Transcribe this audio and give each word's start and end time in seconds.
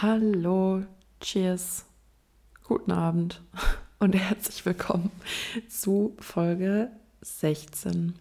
Hallo, 0.00 0.84
cheers, 1.20 1.84
guten 2.62 2.92
Abend 2.92 3.42
und 3.98 4.14
herzlich 4.14 4.64
willkommen 4.64 5.10
zu 5.68 6.14
Folge 6.20 6.92
16. 7.20 8.14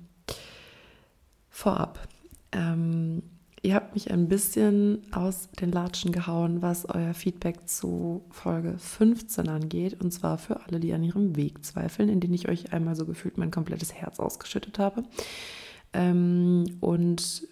Vorab, 1.52 2.00
ähm, 2.52 3.22
ihr 3.62 3.76
habt 3.76 3.94
mich 3.94 4.10
ein 4.10 4.28
bisschen 4.28 5.04
aus 5.12 5.52
den 5.52 5.72
Latschen 5.72 6.12
gehauen, 6.12 6.64
was 6.64 6.90
euer 6.90 7.14
Feedback 7.14 7.70
zu 7.70 8.26
Folge 8.32 8.80
15 8.80 9.48
angeht. 9.48 10.02
Und 10.02 10.10
zwar 10.10 10.40
für 10.40 10.62
alle, 10.66 10.80
die 10.80 10.94
an 10.94 11.04
ihrem 11.04 11.36
Weg 11.36 11.64
zweifeln, 11.64 12.10
in 12.10 12.20
denen 12.20 12.34
ich 12.34 12.50
euch 12.50 12.74
einmal 12.74 12.96
so 12.96 13.06
gefühlt 13.06 13.38
mein 13.38 13.52
komplettes 13.52 13.94
Herz 13.94 14.20
ausgeschüttet 14.20 14.80
habe. 14.80 15.04
Ähm, 15.94 16.80
und 16.80 17.48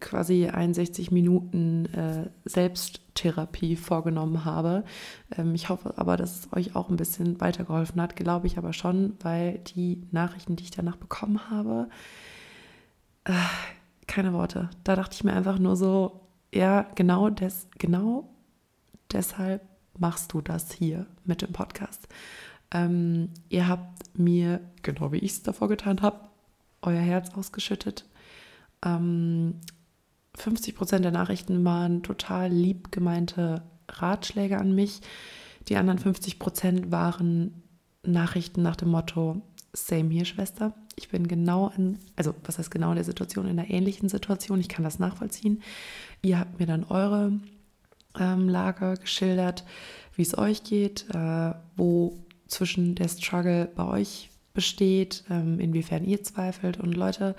quasi 0.00 0.46
61 0.48 1.10
Minuten 1.10 1.86
äh, 1.86 2.30
Selbsttherapie 2.44 3.76
vorgenommen 3.76 4.44
habe. 4.44 4.84
Ähm, 5.36 5.54
ich 5.54 5.68
hoffe 5.68 5.94
aber, 5.96 6.16
dass 6.16 6.40
es 6.40 6.52
euch 6.52 6.74
auch 6.74 6.88
ein 6.88 6.96
bisschen 6.96 7.40
weitergeholfen 7.40 8.00
hat, 8.00 8.16
glaube 8.16 8.46
ich 8.46 8.56
aber 8.56 8.72
schon, 8.72 9.14
weil 9.20 9.58
die 9.58 10.02
Nachrichten, 10.10 10.56
die 10.56 10.64
ich 10.64 10.70
danach 10.70 10.96
bekommen 10.96 11.50
habe, 11.50 11.88
äh, 13.24 13.32
keine 14.06 14.32
Worte. 14.32 14.70
Da 14.84 14.96
dachte 14.96 15.14
ich 15.14 15.24
mir 15.24 15.34
einfach 15.34 15.58
nur 15.58 15.76
so, 15.76 16.20
ja, 16.52 16.86
genau, 16.94 17.30
des, 17.30 17.68
genau 17.78 18.28
deshalb 19.12 19.62
machst 19.98 20.32
du 20.32 20.40
das 20.40 20.72
hier 20.72 21.06
mit 21.24 21.42
dem 21.42 21.52
Podcast. 21.52 22.08
Ähm, 22.72 23.30
ihr 23.48 23.68
habt 23.68 24.18
mir, 24.18 24.60
genau 24.82 25.12
wie 25.12 25.18
ich 25.18 25.32
es 25.32 25.42
davor 25.42 25.68
getan 25.68 26.02
habe, 26.02 26.20
euer 26.82 27.00
Herz 27.00 27.34
ausgeschüttet. 27.34 28.06
Ähm, 30.34 30.40
50 30.40 30.74
Prozent 30.74 31.04
der 31.04 31.12
Nachrichten 31.12 31.64
waren 31.64 32.02
total 32.02 32.50
lieb 32.50 32.92
gemeinte 32.92 33.62
Ratschläge 33.88 34.58
an 34.58 34.74
mich. 34.74 35.00
Die 35.68 35.76
anderen 35.76 35.98
50 35.98 36.38
Prozent 36.38 36.92
waren 36.92 37.62
Nachrichten 38.02 38.62
nach 38.62 38.76
dem 38.76 38.90
Motto, 38.90 39.40
same 39.72 40.10
hier, 40.10 40.24
Schwester. 40.24 40.74
Ich 40.96 41.08
bin 41.08 41.26
genau 41.26 41.72
in, 41.76 41.98
also 42.16 42.34
was 42.44 42.58
heißt 42.58 42.70
genau 42.70 42.90
in 42.90 42.96
der 42.96 43.04
Situation, 43.04 43.46
in 43.46 43.58
einer 43.58 43.70
ähnlichen 43.70 44.08
Situation. 44.08 44.60
Ich 44.60 44.68
kann 44.68 44.84
das 44.84 44.98
nachvollziehen. 44.98 45.62
Ihr 46.22 46.38
habt 46.38 46.60
mir 46.60 46.66
dann 46.66 46.84
eure 46.84 47.32
ähm, 48.18 48.48
Lage 48.48 48.94
geschildert, 49.00 49.64
wie 50.14 50.22
es 50.22 50.36
euch 50.36 50.62
geht, 50.62 51.06
äh, 51.14 51.52
wo 51.76 52.18
zwischen 52.46 52.94
der 52.94 53.08
Struggle 53.08 53.68
bei 53.74 53.84
euch 53.84 54.30
besteht, 54.52 55.24
ähm, 55.30 55.58
inwiefern 55.58 56.04
ihr 56.04 56.22
zweifelt. 56.22 56.78
Und 56.78 56.94
Leute, 56.94 57.34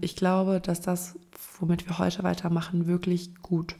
ich 0.00 0.16
glaube, 0.16 0.60
dass 0.60 0.80
das, 0.80 1.18
womit 1.58 1.88
wir 1.88 1.98
heute 1.98 2.22
weitermachen, 2.24 2.86
wirklich 2.86 3.36
gut 3.36 3.76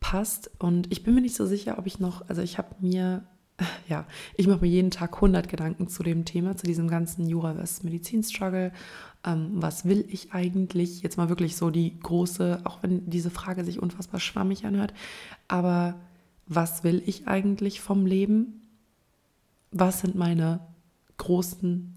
passt. 0.00 0.50
Und 0.58 0.92
ich 0.92 1.02
bin 1.02 1.14
mir 1.14 1.22
nicht 1.22 1.36
so 1.36 1.46
sicher, 1.46 1.78
ob 1.78 1.86
ich 1.86 1.98
noch, 2.00 2.28
also 2.28 2.42
ich 2.42 2.58
habe 2.58 2.74
mir, 2.80 3.24
ja, 3.88 4.06
ich 4.36 4.46
mache 4.46 4.60
mir 4.60 4.68
jeden 4.68 4.90
Tag 4.90 5.14
100 5.14 5.48
Gedanken 5.48 5.88
zu 5.88 6.02
dem 6.02 6.26
Thema, 6.26 6.56
zu 6.56 6.66
diesem 6.66 6.88
ganzen 6.88 7.26
Jura 7.26 7.54
vs. 7.54 7.84
Medizin-Struggle. 7.84 8.72
Ähm, 9.24 9.50
was 9.54 9.86
will 9.86 10.04
ich 10.08 10.32
eigentlich? 10.32 11.00
Jetzt 11.00 11.16
mal 11.16 11.28
wirklich 11.30 11.56
so 11.56 11.70
die 11.70 11.98
große, 11.98 12.60
auch 12.64 12.82
wenn 12.82 13.08
diese 13.08 13.30
Frage 13.30 13.64
sich 13.64 13.80
unfassbar 13.80 14.20
schwammig 14.20 14.66
anhört, 14.66 14.92
aber 15.48 15.94
was 16.46 16.84
will 16.84 17.02
ich 17.06 17.28
eigentlich 17.28 17.80
vom 17.80 18.04
Leben? 18.04 18.62
Was 19.70 20.00
sind 20.00 20.16
meine 20.16 20.60
großen 21.16 21.94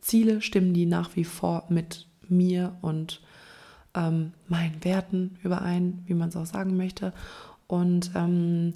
Ziele? 0.00 0.42
Stimmen 0.42 0.74
die 0.74 0.84
nach 0.84 1.16
wie 1.16 1.24
vor 1.24 1.64
mit 1.68 2.08
mir 2.28 2.76
und 2.82 3.20
ähm, 3.94 4.32
meinen 4.48 4.82
Werten 4.84 5.38
überein, 5.42 6.02
wie 6.06 6.14
man 6.14 6.28
es 6.28 6.36
auch 6.36 6.46
sagen 6.46 6.76
möchte. 6.76 7.12
Und 7.66 8.10
ähm, 8.14 8.74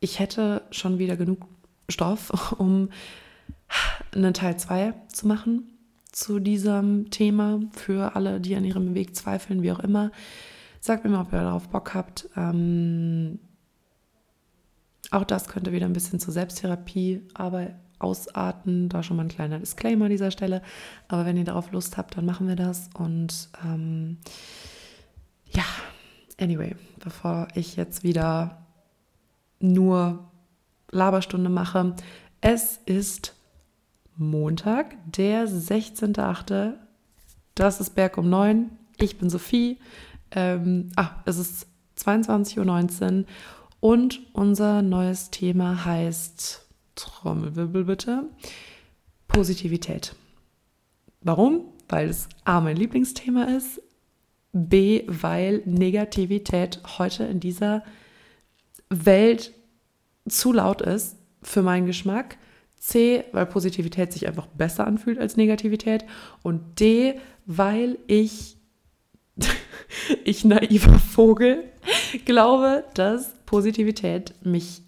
ich 0.00 0.18
hätte 0.18 0.62
schon 0.70 0.98
wieder 0.98 1.16
genug 1.16 1.46
Stoff, 1.88 2.52
um 2.58 2.90
einen 4.14 4.34
Teil 4.34 4.56
2 4.56 4.94
zu 5.08 5.26
machen 5.26 5.70
zu 6.12 6.38
diesem 6.38 7.10
Thema 7.10 7.60
für 7.72 8.16
alle, 8.16 8.40
die 8.40 8.56
an 8.56 8.64
ihrem 8.64 8.94
Weg 8.94 9.14
zweifeln, 9.14 9.62
wie 9.62 9.72
auch 9.72 9.80
immer. 9.80 10.12
Sagt 10.80 11.04
mir 11.04 11.10
mal, 11.10 11.22
ob 11.22 11.32
ihr 11.32 11.40
darauf 11.40 11.68
Bock 11.68 11.92
habt. 11.94 12.30
Ähm, 12.36 13.38
auch 15.10 15.24
das 15.24 15.48
könnte 15.48 15.72
wieder 15.72 15.86
ein 15.86 15.92
bisschen 15.92 16.18
zur 16.18 16.32
Selbsttherapie 16.32 17.22
aber 17.34 17.70
ausarten. 17.98 18.88
Da 18.88 19.02
schon 19.02 19.16
mal 19.16 19.24
ein 19.24 19.28
kleiner 19.28 19.58
Disclaimer 19.58 20.06
an 20.06 20.10
dieser 20.10 20.30
Stelle. 20.30 20.62
Aber 21.08 21.24
wenn 21.24 21.36
ihr 21.36 21.44
darauf 21.44 21.72
Lust 21.72 21.96
habt, 21.96 22.16
dann 22.16 22.26
machen 22.26 22.48
wir 22.48 22.56
das. 22.56 22.90
Und 22.94 23.48
ähm, 23.64 24.18
ja, 25.50 25.64
anyway, 26.40 26.76
bevor 26.98 27.48
ich 27.54 27.76
jetzt 27.76 28.04
wieder 28.04 28.58
nur 29.60 30.30
Laberstunde 30.90 31.50
mache, 31.50 31.94
es 32.40 32.78
ist 32.86 33.34
Montag, 34.16 34.96
der 35.04 35.46
16.8. 35.46 36.74
Das 37.54 37.80
ist 37.80 37.94
Berg 37.94 38.18
um 38.18 38.28
9. 38.28 38.70
Ich 38.98 39.18
bin 39.18 39.30
Sophie. 39.30 39.78
Ähm, 40.30 40.90
ah, 40.96 41.10
es 41.24 41.38
ist 41.38 41.66
22.19 41.98 43.20
Uhr 43.20 43.24
und 43.80 44.20
unser 44.32 44.82
neues 44.82 45.30
Thema 45.30 45.84
heißt 45.84 46.65
Trommelwirbel 46.96 47.84
bitte. 47.84 48.24
Positivität. 49.28 50.16
Warum? 51.20 51.72
Weil 51.88 52.08
es 52.08 52.28
A 52.44 52.60
mein 52.60 52.76
Lieblingsthema 52.76 53.44
ist, 53.44 53.80
B, 54.52 55.04
weil 55.06 55.62
Negativität 55.66 56.80
heute 56.98 57.24
in 57.24 57.40
dieser 57.40 57.84
Welt 58.88 59.52
zu 60.28 60.52
laut 60.52 60.82
ist 60.82 61.16
für 61.42 61.62
meinen 61.62 61.86
Geschmack. 61.86 62.38
C, 62.78 63.24
weil 63.32 63.46
Positivität 63.46 64.12
sich 64.12 64.26
einfach 64.26 64.46
besser 64.46 64.86
anfühlt 64.86 65.18
als 65.18 65.36
Negativität. 65.36 66.04
Und 66.42 66.80
D, 66.80 67.20
weil 67.44 67.98
ich, 68.06 68.56
ich 70.24 70.44
naiver 70.44 70.98
Vogel, 70.98 71.64
glaube, 72.24 72.84
dass 72.94 73.34
Positivität 73.44 74.34
mich 74.44 74.82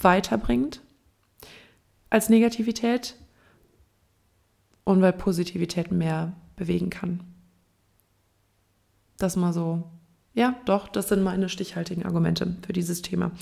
weiterbringt 0.00 0.80
als 2.10 2.28
Negativität 2.28 3.16
und 4.84 5.00
weil 5.00 5.12
Positivität 5.12 5.90
mehr 5.90 6.34
bewegen 6.56 6.90
kann. 6.90 7.20
Das 9.18 9.36
mal 9.36 9.52
so. 9.52 9.84
Ja, 10.34 10.56
doch, 10.64 10.88
das 10.88 11.08
sind 11.08 11.22
meine 11.22 11.48
stichhaltigen 11.48 12.04
Argumente 12.04 12.56
für 12.66 12.72
dieses 12.72 13.02
Thema. 13.02 13.32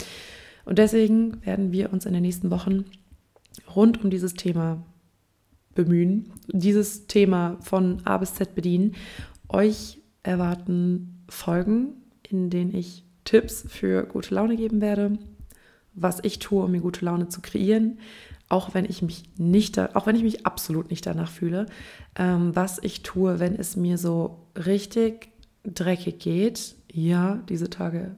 Und 0.64 0.78
deswegen 0.78 1.44
werden 1.44 1.72
wir 1.72 1.92
uns 1.92 2.06
in 2.06 2.12
den 2.12 2.22
nächsten 2.22 2.50
Wochen 2.50 2.84
rund 3.74 4.02
um 4.04 4.10
dieses 4.10 4.34
Thema 4.34 4.82
bemühen, 5.74 6.32
dieses 6.48 7.06
Thema 7.06 7.56
von 7.60 8.02
A 8.04 8.18
bis 8.18 8.34
Z 8.34 8.54
bedienen. 8.54 8.94
Euch 9.48 10.00
erwarten 10.22 11.24
Folgen, 11.28 11.94
in 12.22 12.50
denen 12.50 12.74
ich 12.74 13.04
Tipps 13.24 13.64
für 13.68 14.04
gute 14.04 14.34
Laune 14.34 14.56
geben 14.56 14.80
werde, 14.80 15.18
was 15.94 16.20
ich 16.22 16.38
tue, 16.38 16.64
um 16.64 16.72
mir 16.72 16.80
gute 16.80 17.04
Laune 17.04 17.28
zu 17.28 17.40
kreieren, 17.40 17.98
auch 18.48 18.74
wenn 18.74 18.84
ich 18.84 19.02
mich 19.02 19.24
nicht, 19.38 19.78
auch 19.78 20.06
wenn 20.06 20.16
ich 20.16 20.22
mich 20.22 20.46
absolut 20.46 20.90
nicht 20.90 21.06
danach 21.06 21.30
fühle, 21.30 21.66
ähm, 22.16 22.54
was 22.54 22.78
ich 22.82 23.02
tue, 23.02 23.40
wenn 23.40 23.54
es 23.56 23.76
mir 23.76 23.98
so 23.98 24.46
richtig 24.56 25.30
dreckig 25.64 26.18
geht. 26.18 26.74
Ja, 26.92 27.42
diese 27.48 27.70
Tage 27.70 28.16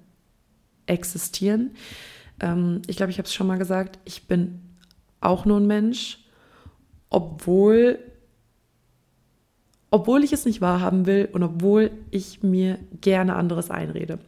existieren. 0.87 1.71
Ähm, 2.41 2.83
ich 2.87 2.97
glaube, 2.97 3.13
ich 3.13 3.19
habe 3.19 3.27
es 3.27 3.35
schon 3.35 3.47
mal 3.47 3.59
gesagt, 3.59 3.99
ich 4.05 4.27
bin 4.27 4.61
auch 5.21 5.45
nur 5.45 5.61
ein 5.61 5.67
Mensch, 5.67 6.19
obwohl, 7.11 7.99
obwohl 9.91 10.25
ich 10.25 10.33
es 10.33 10.45
nicht 10.45 10.61
wahrhaben 10.61 11.07
will 11.07 11.29
und 11.33 11.43
obwohl 11.43 11.93
ich 12.11 12.43
mir 12.43 12.79
gerne 13.01 13.37
anderes 13.37 13.71
einrede. 13.71 14.19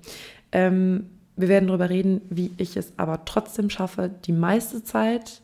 Ähm, 0.53 1.11
wir 1.37 1.49
werden 1.49 1.69
darüber 1.69 1.91
reden, 1.91 2.23
wie 2.31 2.51
ich 2.56 2.77
es 2.77 2.93
aber 2.97 3.25
trotzdem 3.25 3.71
schaffe, 3.71 4.11
die 4.25 4.33
meiste 4.33 4.83
Zeit 4.83 5.43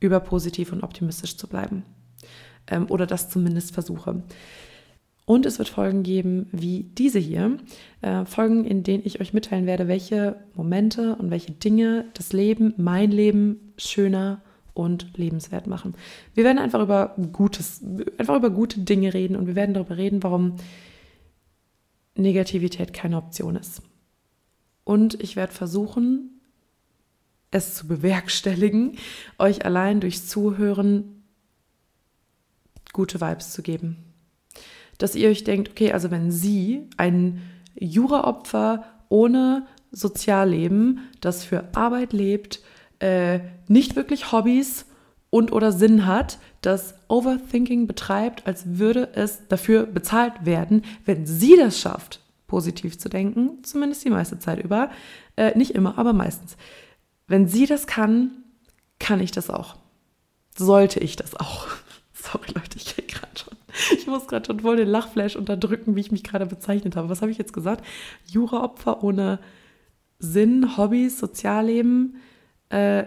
über 0.00 0.20
positiv 0.20 0.72
und 0.72 0.82
optimistisch 0.82 1.36
zu 1.36 1.46
bleiben. 1.46 1.84
Ähm, 2.66 2.86
oder 2.88 3.06
das 3.06 3.30
zumindest 3.30 3.72
versuche. 3.72 4.22
Und 5.24 5.44
es 5.44 5.58
wird 5.58 5.68
Folgen 5.68 6.02
geben 6.02 6.46
wie 6.52 6.84
diese 6.96 7.18
hier. 7.18 7.58
Äh, 8.00 8.24
Folgen, 8.24 8.64
in 8.64 8.82
denen 8.82 9.04
ich 9.04 9.20
euch 9.20 9.32
mitteilen 9.32 9.66
werde, 9.66 9.86
welche 9.86 10.36
Momente 10.54 11.16
und 11.16 11.30
welche 11.30 11.52
Dinge 11.52 12.06
das 12.14 12.32
Leben, 12.32 12.74
mein 12.76 13.10
Leben 13.10 13.74
schöner 13.76 14.40
und 14.72 15.18
lebenswert 15.18 15.66
machen. 15.66 15.94
Wir 16.34 16.44
werden 16.44 16.58
einfach 16.58 16.80
über 16.80 17.16
Gutes, 17.32 17.82
einfach 18.16 18.36
über 18.36 18.50
gute 18.50 18.80
Dinge 18.80 19.12
reden 19.12 19.36
und 19.36 19.46
wir 19.46 19.54
werden 19.54 19.74
darüber 19.74 19.96
reden, 19.96 20.22
warum 20.22 20.54
Negativität 22.14 22.92
keine 22.92 23.16
Option 23.16 23.56
ist. 23.56 23.82
Und 24.88 25.22
ich 25.22 25.36
werde 25.36 25.52
versuchen, 25.52 26.40
es 27.50 27.74
zu 27.74 27.86
bewerkstelligen, 27.86 28.96
euch 29.38 29.66
allein 29.66 30.00
durchs 30.00 30.28
Zuhören 30.28 31.24
gute 32.94 33.20
Vibes 33.20 33.52
zu 33.52 33.60
geben. 33.60 33.98
Dass 34.96 35.14
ihr 35.14 35.28
euch 35.28 35.44
denkt, 35.44 35.72
okay, 35.72 35.92
also 35.92 36.10
wenn 36.10 36.30
sie, 36.30 36.86
ein 36.96 37.42
Juraopfer 37.78 38.82
ohne 39.10 39.66
Sozialleben, 39.90 41.00
das 41.20 41.44
für 41.44 41.68
Arbeit 41.76 42.14
lebt, 42.14 42.62
äh, 43.00 43.40
nicht 43.66 43.94
wirklich 43.94 44.32
Hobbys 44.32 44.86
und 45.28 45.52
oder 45.52 45.70
Sinn 45.70 46.06
hat, 46.06 46.38
das 46.62 46.94
Overthinking 47.08 47.86
betreibt, 47.86 48.46
als 48.46 48.78
würde 48.78 49.10
es 49.12 49.48
dafür 49.48 49.84
bezahlt 49.84 50.46
werden, 50.46 50.82
wenn 51.04 51.26
sie 51.26 51.58
das 51.58 51.78
schafft, 51.78 52.22
positiv 52.48 52.98
zu 52.98 53.08
denken, 53.08 53.62
zumindest 53.62 54.04
die 54.04 54.10
meiste 54.10 54.40
Zeit 54.40 54.58
über, 54.58 54.90
äh, 55.36 55.56
nicht 55.56 55.76
immer, 55.76 55.96
aber 55.98 56.12
meistens. 56.12 56.56
Wenn 57.28 57.46
sie 57.46 57.66
das 57.66 57.86
kann, 57.86 58.30
kann 58.98 59.20
ich 59.20 59.30
das 59.30 59.50
auch. 59.50 59.76
Sollte 60.56 60.98
ich 60.98 61.14
das 61.14 61.36
auch. 61.36 61.68
Sorry 62.12 62.50
Leute, 62.52 62.76
ich 62.76 62.86
krieg 62.86 63.06
gerade 63.06 63.38
schon. 63.38 63.56
Ich 63.96 64.08
muss 64.08 64.26
gerade 64.26 64.46
schon 64.46 64.60
voll 64.60 64.76
den 64.76 64.88
Lachflash 64.88 65.36
unterdrücken, 65.36 65.94
wie 65.94 66.00
ich 66.00 66.10
mich 66.10 66.24
gerade 66.24 66.46
bezeichnet 66.46 66.96
habe. 66.96 67.08
Was 67.08 67.20
habe 67.20 67.30
ich 67.30 67.38
jetzt 67.38 67.52
gesagt? 67.52 67.84
Juraopfer 68.26 69.04
ohne 69.04 69.38
Sinn, 70.18 70.76
Hobbys, 70.76 71.20
Sozialleben, 71.20 72.16
äh, 72.70 73.04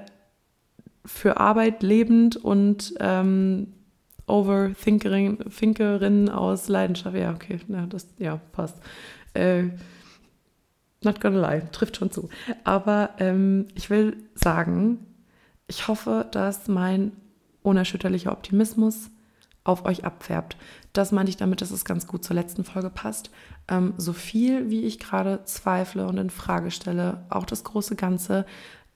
für 1.03 1.37
Arbeit 1.37 1.81
lebend 1.81 2.37
und 2.37 2.94
ähm, 2.99 3.73
Overthinkerin 4.27 5.39
Thinkerin 5.49 6.29
aus 6.29 6.69
Leidenschaft. 6.69 7.17
Ja, 7.17 7.33
okay, 7.33 7.59
ja, 7.67 7.85
das 7.87 8.07
ja, 8.17 8.39
passt. 8.51 8.77
Äh, 9.33 9.69
not 11.04 11.22
gonna 11.22 11.39
lie, 11.39 11.68
trifft 11.72 11.98
schon 11.98 12.12
zu. 12.12 12.30
Aber 12.63 13.12
ähm, 13.18 13.68
ich 13.75 13.89
will 13.89 14.18
sagen, 14.36 15.06
ich 15.68 15.88
hoffe, 15.88 16.28
dass 16.31 16.68
mein 16.68 17.13
unerschütterlicher 17.63 18.31
Optimismus 18.31 19.10
auf 19.63 19.86
euch 19.86 20.06
abfärbt. 20.06 20.57
Das 20.94 21.12
meinte 21.12 21.30
ich 21.30 21.38
damit, 21.38 21.62
dass 21.62 21.72
es 21.72 21.86
ganz 21.86 22.07
gut 22.07 22.24
zur 22.24 22.36
letzten 22.36 22.63
Folge 22.63 22.89
passt. 22.89 23.30
Ähm, 23.68 23.94
so 23.98 24.13
viel, 24.13 24.69
wie 24.69 24.83
ich 24.86 25.00
gerade 25.00 25.44
zweifle 25.45 26.07
und 26.07 26.18
in 26.18 26.30
Frage 26.30 26.72
stelle, 26.72 27.25
auch 27.30 27.45
das 27.45 27.63
große 27.63 27.95
Ganze, 27.95 28.45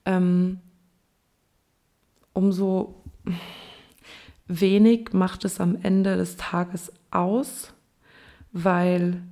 ähm, 0.04 0.60
umso 2.32 3.02
wenig 4.46 5.12
macht 5.12 5.44
es 5.44 5.60
am 5.60 5.78
Ende 5.82 6.16
des 6.16 6.36
Tages 6.36 6.92
aus, 7.10 7.72
weil, 8.52 9.22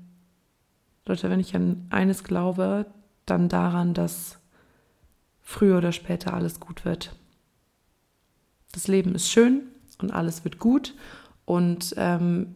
Leute, 1.07 1.31
wenn 1.31 1.41
ich 1.41 1.55
an 1.55 1.87
eines 1.91 2.25
glaube, 2.25 2.87
dann 3.27 3.49
daran, 3.49 3.95
dass 3.95 4.39
früher 5.43 5.79
oder 5.79 5.93
später 5.93 6.35
alles 6.35 6.61
gut 6.61 6.85
wird. 6.85 7.15
Das 8.73 8.89
Leben 8.89 9.15
ist 9.15 9.29
schön 9.29 9.63
und 10.01 10.11
alles 10.11 10.45
wird 10.45 10.59
gut 10.59 10.95
und 11.45 11.95
ähm, 11.97 12.55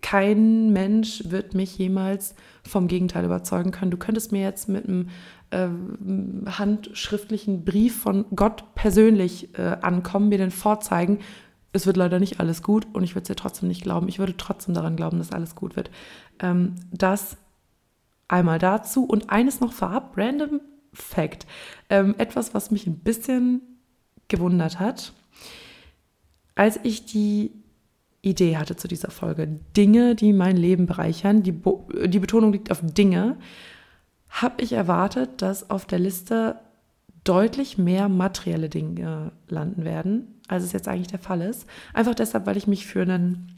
kein 0.00 0.72
Mensch 0.72 1.22
wird 1.28 1.54
mich 1.54 1.78
jemals 1.78 2.34
vom 2.62 2.88
Gegenteil 2.88 3.24
überzeugen 3.24 3.70
können. 3.70 3.90
Du 3.90 3.96
könntest 3.96 4.32
mir 4.32 4.42
jetzt 4.42 4.68
mit 4.68 4.86
einem 4.86 5.08
äh, 5.50 5.68
handschriftlichen 6.50 7.64
Brief 7.64 8.00
von 8.00 8.26
Gott 8.34 8.74
persönlich 8.74 9.56
äh, 9.58 9.76
ankommen, 9.80 10.28
mir 10.28 10.38
den 10.38 10.50
vorzeigen. 10.50 11.20
Es 11.72 11.86
wird 11.86 11.96
leider 11.96 12.18
nicht 12.18 12.38
alles 12.38 12.62
gut 12.62 12.86
und 12.92 13.02
ich 13.02 13.14
würde 13.14 13.22
es 13.22 13.28
dir 13.28 13.36
trotzdem 13.36 13.68
nicht 13.68 13.82
glauben. 13.82 14.08
Ich 14.08 14.18
würde 14.18 14.36
trotzdem 14.36 14.74
daran 14.74 14.96
glauben, 14.96 15.18
dass 15.18 15.32
alles 15.32 15.54
gut 15.54 15.76
wird. 15.76 15.90
Ähm, 16.40 16.74
das 16.90 17.38
einmal 18.28 18.58
dazu 18.58 19.04
und 19.04 19.30
eines 19.30 19.60
noch 19.60 19.72
vorab, 19.72 20.16
random 20.16 20.60
Fact. 20.92 21.46
Ähm, 21.88 22.14
etwas, 22.18 22.54
was 22.54 22.70
mich 22.70 22.86
ein 22.86 22.98
bisschen 22.98 23.62
gewundert 24.28 24.78
hat. 24.78 25.12
Als 26.54 26.78
ich 26.82 27.06
die 27.06 27.52
Idee 28.22 28.56
hatte 28.56 28.76
zu 28.76 28.88
dieser 28.88 29.10
Folge. 29.10 29.60
Dinge, 29.76 30.14
die 30.14 30.32
mein 30.32 30.56
Leben 30.56 30.86
bereichern. 30.86 31.42
Die, 31.42 31.52
Bo 31.52 31.88
die 32.04 32.20
Betonung 32.20 32.52
liegt 32.52 32.70
auf 32.70 32.80
Dinge. 32.82 33.36
Habe 34.28 34.62
ich 34.62 34.72
erwartet, 34.72 35.42
dass 35.42 35.70
auf 35.70 35.86
der 35.86 35.98
Liste 35.98 36.56
deutlich 37.24 37.78
mehr 37.78 38.08
materielle 38.08 38.68
Dinge 38.68 39.32
landen 39.48 39.84
werden, 39.84 40.40
als 40.48 40.64
es 40.64 40.72
jetzt 40.72 40.88
eigentlich 40.88 41.08
der 41.08 41.18
Fall 41.18 41.42
ist. 41.42 41.66
Einfach 41.92 42.14
deshalb, 42.14 42.46
weil 42.46 42.56
ich 42.56 42.66
mich 42.66 42.86
für 42.86 43.02
einen 43.02 43.52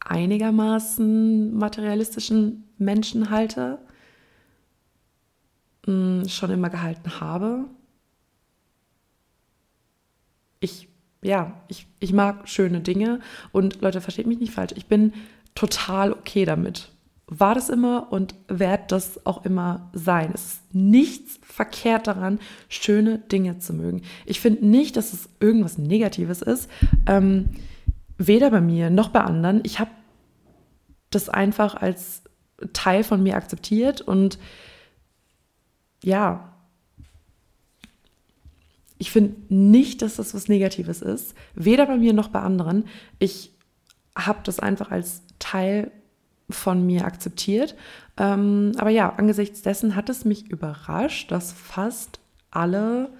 einigermaßen 0.00 1.54
materialistischen 1.54 2.64
Menschen 2.78 3.30
halte, 3.30 3.78
schon 5.86 6.50
immer 6.50 6.70
gehalten 6.70 7.20
habe. 7.20 7.66
Ich 10.60 10.88
ja, 11.24 11.54
ich, 11.68 11.86
ich 11.98 12.12
mag 12.12 12.48
schöne 12.48 12.80
Dinge 12.80 13.18
und 13.50 13.80
Leute, 13.80 14.00
versteht 14.00 14.26
mich 14.26 14.38
nicht 14.38 14.52
falsch, 14.52 14.72
ich 14.76 14.86
bin 14.86 15.14
total 15.54 16.12
okay 16.12 16.44
damit. 16.44 16.90
War 17.26 17.54
das 17.54 17.70
immer 17.70 18.12
und 18.12 18.34
werde 18.48 18.84
das 18.88 19.24
auch 19.24 19.46
immer 19.46 19.90
sein. 19.94 20.30
Es 20.34 20.44
ist 20.44 20.74
nichts 20.74 21.40
verkehrt 21.42 22.06
daran, 22.06 22.38
schöne 22.68 23.18
Dinge 23.18 23.58
zu 23.58 23.72
mögen. 23.72 24.02
Ich 24.26 24.40
finde 24.40 24.66
nicht, 24.66 24.96
dass 24.98 25.14
es 25.14 25.30
irgendwas 25.40 25.78
Negatives 25.78 26.42
ist. 26.42 26.70
Ähm, 27.06 27.46
weder 28.18 28.50
bei 28.50 28.60
mir 28.60 28.90
noch 28.90 29.08
bei 29.08 29.22
anderen. 29.22 29.62
Ich 29.64 29.80
habe 29.80 29.90
das 31.08 31.30
einfach 31.30 31.74
als 31.76 32.24
Teil 32.74 33.02
von 33.02 33.22
mir 33.22 33.36
akzeptiert 33.36 34.02
und 34.02 34.38
ja, 36.04 36.52
ich 38.98 39.10
finde 39.10 39.36
nicht, 39.48 40.02
dass 40.02 40.16
das 40.16 40.34
was 40.34 40.48
Negatives 40.48 41.00
ist, 41.00 41.34
weder 41.54 41.86
bei 41.86 41.96
mir 41.96 42.12
noch 42.12 42.28
bei 42.28 42.40
anderen. 42.40 42.84
Ich 43.18 43.52
habe 44.14 44.40
das 44.44 44.60
einfach 44.60 44.90
als 44.90 45.22
Teil 45.38 45.90
von 46.50 46.84
mir 46.86 47.06
akzeptiert. 47.06 47.74
Ähm, 48.18 48.72
aber 48.76 48.90
ja, 48.90 49.14
angesichts 49.14 49.62
dessen 49.62 49.96
hat 49.96 50.10
es 50.10 50.26
mich 50.26 50.50
überrascht, 50.50 51.30
dass 51.30 51.52
fast 51.52 52.20
alle 52.50 53.10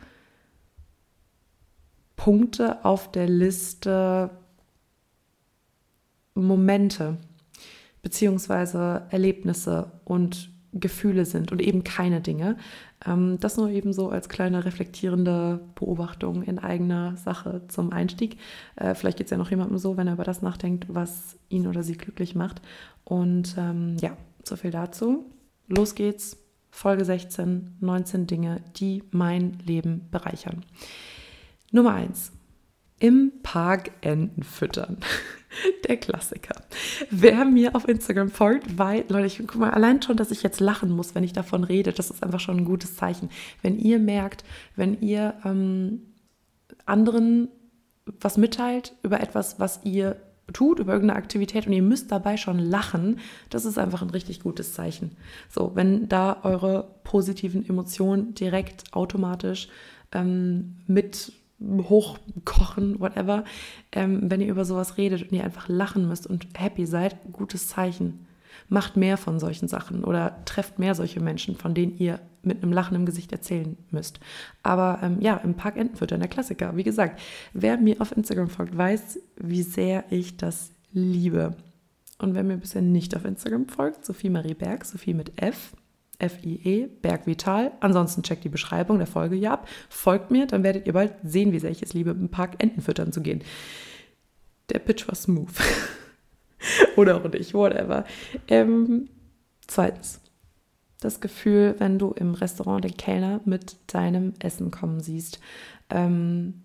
Punkte 2.17 2.85
auf 2.85 3.11
der 3.11 3.29
Liste 3.29 4.31
Momente 6.35 7.17
beziehungsweise 8.03 9.07
Erlebnisse 9.11 9.91
und 10.05 10.54
Gefühle 10.75 11.25
sind 11.25 11.53
und 11.53 11.62
eben 11.62 11.85
keine 11.85 12.21
Dinge. 12.21 12.56
Ähm, 13.06 13.38
das 13.41 13.56
nur 13.56 13.71
eben 13.71 13.93
so 13.93 14.11
als 14.11 14.29
kleine 14.29 14.65
reflektierende 14.65 15.61
Beobachtung 15.75 16.43
in 16.43 16.59
eigener 16.59 17.17
Sache 17.17 17.62
zum 17.69 17.93
Einstieg. 17.93 18.38
Äh, 18.76 18.94
vielleicht 18.94 19.19
geht 19.19 19.29
es 19.29 19.31
ja 19.31 19.38
noch 19.38 19.50
jemandem 19.50 19.79
so, 19.79 19.97
wenn 19.97 20.06
er 20.06 20.15
über 20.15 20.25
das 20.25 20.43
nachdenkt, 20.43 20.87
was 20.88 21.38
ihn 21.49 21.67
oder 21.67 21.82
sie 21.82 21.97
glücklich 21.97 22.35
macht. 22.35 22.61
Und 23.05 23.55
ähm, 23.59 23.97
ja, 24.00 24.17
so 24.43 24.56
viel 24.56 24.71
dazu. 24.71 25.25
Los 25.69 25.94
geht's. 25.94 26.38
Folge 26.71 27.05
16, 27.05 27.77
19 27.79 28.27
Dinge, 28.27 28.61
die 28.77 29.05
mein 29.12 29.59
Leben 29.65 30.08
bereichern. 30.10 30.65
Nummer 31.70 31.94
1. 31.94 32.32
Im 32.98 33.32
Park 33.43 33.91
Enten 34.01 34.43
füttern. 34.43 34.98
Der 35.89 35.96
Klassiker. 35.96 36.56
Wer 37.10 37.44
mir 37.44 37.77
auf 37.77 37.89
Instagram 37.89 38.29
folgt, 38.29 38.77
weil, 38.79 39.05
Leute, 39.08 39.27
ich 39.27 39.39
guck 39.39 39.56
mal, 39.56 39.70
allein 39.70 40.03
schon, 40.03 40.17
dass 40.17 40.32
ich 40.32 40.43
jetzt 40.43 40.60
lachen 40.60 40.91
muss, 40.91 41.15
wenn 41.15 41.22
ich 41.22 41.32
davon 41.32 41.63
rede, 41.63 41.93
das 41.93 42.10
ist 42.10 42.22
einfach 42.22 42.41
schon 42.41 42.58
ein 42.58 42.65
gutes 42.65 42.96
Zeichen. 42.96 43.31
Wenn 43.63 43.79
ihr 43.79 43.98
merkt, 43.98 44.44
wenn 44.74 45.01
ihr 45.01 45.34
ähm, 45.44 46.03
anderen 46.86 47.48
was 48.20 48.36
mitteilt 48.36 48.94
über 49.03 49.20
etwas, 49.20 49.58
was 49.58 49.81
ihr 49.84 50.17
tut, 50.53 50.79
über 50.79 50.93
irgendeine 50.93 51.19
Aktivität 51.19 51.67
und 51.67 51.72
ihr 51.72 51.82
müsst 51.82 52.13
dabei 52.13 52.36
schon 52.36 52.58
lachen, 52.58 53.19
das 53.48 53.65
ist 53.65 53.79
einfach 53.79 54.03
ein 54.03 54.10
richtig 54.10 54.41
gutes 54.41 54.74
Zeichen. 54.74 55.17
So, 55.48 55.72
wenn 55.74 56.08
da 56.08 56.41
eure 56.43 56.96
positiven 57.03 57.67
Emotionen 57.67 58.34
direkt 58.34 58.93
automatisch 58.93 59.69
ähm, 60.13 60.77
mit 60.86 61.32
hochkochen, 61.89 63.01
whatever, 63.01 63.44
ähm, 63.93 64.31
wenn 64.31 64.41
ihr 64.41 64.51
über 64.51 64.65
sowas 64.65 64.97
redet 64.97 65.23
und 65.23 65.33
ihr 65.33 65.44
einfach 65.44 65.69
lachen 65.69 66.09
müsst 66.09 66.27
und 66.27 66.47
happy 66.56 66.87
seid, 66.87 67.17
gutes 67.33 67.69
Zeichen. 67.69 68.27
Macht 68.69 68.97
mehr 68.97 69.17
von 69.17 69.39
solchen 69.41 69.69
Sachen 69.69 70.05
oder 70.05 70.44
trefft 70.44 70.79
mehr 70.79 70.94
solche 70.94 71.21
Menschen, 71.21 71.56
von 71.56 71.75
denen 71.75 71.99
ihr 71.99 72.21
mit 72.43 72.63
einem 72.63 72.73
Lachen 72.73 72.94
im 72.94 73.06
Gesicht 73.06 73.33
erzählen 73.33 73.77
müsst. 73.91 74.21
Aber 74.63 75.01
ähm, 75.03 75.21
ja, 75.21 75.37
im 75.37 75.55
Park 75.55 75.77
Entenfütter, 75.77 76.19
der 76.19 76.29
Klassiker. 76.29 76.77
Wie 76.77 76.83
gesagt, 76.83 77.21
wer 77.53 77.77
mir 77.77 78.01
auf 78.01 78.17
Instagram 78.17 78.49
folgt, 78.49 78.77
weiß, 78.77 79.19
wie 79.37 79.63
sehr 79.63 80.05
ich 80.11 80.37
das 80.37 80.71
liebe. 80.93 81.56
Und 82.19 82.35
wer 82.35 82.44
mir 82.44 82.56
bisher 82.56 82.83
nicht 82.83 83.17
auf 83.17 83.25
Instagram 83.25 83.69
folgt, 83.69 84.05
Sophie 84.05 84.31
Marie 84.31 84.55
Berg, 84.55 84.85
Sophie 84.85 85.15
mit 85.15 85.43
F, 85.43 85.75
F-I-E, 86.19 86.87
Bergvital. 87.03 87.73
Ansonsten 87.81 88.23
checkt 88.23 88.44
die 88.44 88.49
Beschreibung 88.49 88.99
der 88.99 89.06
Folge 89.06 89.37
hier 89.37 89.53
ab. 89.53 89.69
Folgt 89.89 90.31
mir, 90.31 90.47
dann 90.47 90.63
werdet 90.63 90.87
ihr 90.87 90.93
bald 90.93 91.15
sehen, 91.23 91.53
wie 91.53 91.59
sehr 91.59 91.71
ich 91.71 91.83
es 91.83 91.94
liebe, 91.94 92.11
im 92.11 92.29
Park 92.29 92.56
Enten 92.59 92.81
füttern 92.81 93.13
zu 93.13 93.21
gehen. 93.21 93.43
Der 94.71 94.79
Pitch 94.79 95.06
war 95.09 95.15
smooth. 95.15 95.53
Oder 96.97 97.17
auch 97.17 97.31
nicht, 97.31 97.55
whatever. 97.55 98.05
Ähm, 98.49 99.09
zweitens, 99.67 100.21
das 101.01 101.21
Gefühl, 101.21 101.75
wenn 101.79 101.99
du 101.99 102.13
im 102.13 102.35
Restaurant 102.35 102.85
den 102.85 102.97
Kellner 102.97 103.41
mit 103.44 103.77
deinem 103.87 104.33
Essen 104.39 104.71
kommen 104.71 105.01
siehst. 105.01 105.39
Ähm, 105.91 106.64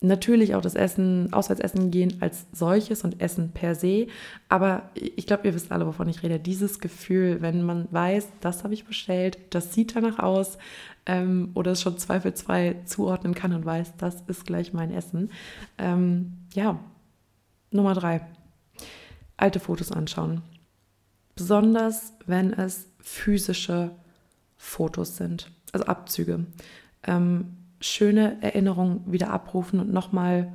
natürlich 0.00 0.54
auch 0.54 0.62
das 0.62 0.74
Essen, 0.74 1.32
Auswärtsessen 1.32 1.90
gehen 1.90 2.16
als 2.20 2.46
solches 2.52 3.04
und 3.04 3.20
Essen 3.20 3.52
per 3.52 3.74
se. 3.74 4.06
Aber 4.48 4.90
ich 4.94 5.26
glaube, 5.26 5.46
ihr 5.46 5.54
wisst 5.54 5.70
alle, 5.72 5.86
wovon 5.86 6.08
ich 6.08 6.22
rede. 6.22 6.38
Dieses 6.38 6.80
Gefühl, 6.80 7.42
wenn 7.42 7.62
man 7.62 7.86
weiß, 7.90 8.28
das 8.40 8.64
habe 8.64 8.74
ich 8.74 8.86
bestellt, 8.86 9.38
das 9.50 9.74
sieht 9.74 9.94
danach 9.94 10.18
aus 10.18 10.56
ähm, 11.06 11.50
oder 11.54 11.72
es 11.72 11.82
schon 11.82 11.98
zweifelsfrei 11.98 12.76
zuordnen 12.86 13.34
kann 13.34 13.52
und 13.52 13.64
weiß, 13.64 13.96
das 13.98 14.22
ist 14.26 14.46
gleich 14.46 14.72
mein 14.72 14.92
Essen. 14.92 15.30
Ähm, 15.76 16.32
ja, 16.54 16.80
Nummer 17.70 17.94
drei. 17.94 18.22
Alte 19.36 19.60
Fotos 19.60 19.92
anschauen. 19.92 20.42
Besonders 21.34 22.14
wenn 22.26 22.52
es 22.52 22.86
physische 23.00 23.92
Fotos 24.56 25.16
sind, 25.16 25.50
also 25.72 25.86
Abzüge. 25.86 26.46
Ähm, 27.02 27.56
schöne 27.80 28.42
Erinnerungen 28.42 29.10
wieder 29.10 29.30
abrufen 29.30 29.80
und 29.80 29.92
nochmal 29.92 30.52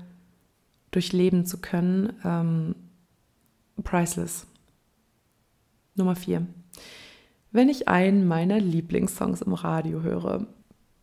durchleben 0.91 1.45
zu 1.45 1.59
können. 1.59 2.13
Ähm, 2.23 2.75
priceless. 3.83 4.47
Nummer 5.95 6.15
vier. 6.15 6.45
Wenn 7.51 7.69
ich 7.69 7.87
einen 7.87 8.27
meiner 8.27 8.59
Lieblingssongs 8.59 9.41
im 9.41 9.53
Radio 9.53 10.01
höre, 10.01 10.45